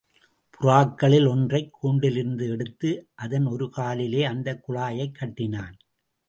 [0.59, 3.09] புறாக்களில் ஒன்றைக் கூண்டிலிருந்து எடுத்து,
[3.15, 5.77] அதன் ஒரு காலிலே அந்தக் குழாயைக் கட்டினான்.